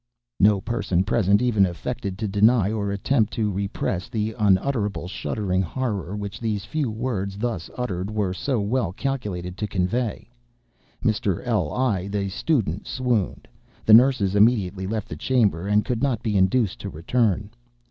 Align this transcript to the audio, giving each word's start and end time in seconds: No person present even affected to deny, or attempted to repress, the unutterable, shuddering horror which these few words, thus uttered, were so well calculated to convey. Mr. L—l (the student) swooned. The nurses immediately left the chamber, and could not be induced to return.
No 0.39 0.59
person 0.61 1.03
present 1.03 1.43
even 1.43 1.63
affected 1.63 2.17
to 2.17 2.27
deny, 2.27 2.71
or 2.71 2.91
attempted 2.91 3.35
to 3.35 3.51
repress, 3.51 4.09
the 4.09 4.33
unutterable, 4.39 5.07
shuddering 5.07 5.61
horror 5.61 6.15
which 6.15 6.39
these 6.39 6.65
few 6.65 6.89
words, 6.89 7.37
thus 7.37 7.69
uttered, 7.77 8.09
were 8.09 8.33
so 8.33 8.59
well 8.61 8.93
calculated 8.93 9.57
to 9.57 9.67
convey. 9.67 10.27
Mr. 11.05 11.45
L—l 11.45 12.09
(the 12.09 12.29
student) 12.29 12.87
swooned. 12.87 13.47
The 13.85 13.93
nurses 13.93 14.33
immediately 14.35 14.87
left 14.87 15.07
the 15.07 15.15
chamber, 15.15 15.67
and 15.67 15.85
could 15.85 16.01
not 16.01 16.23
be 16.23 16.35
induced 16.35 16.79
to 16.79 16.89
return. 16.89 17.51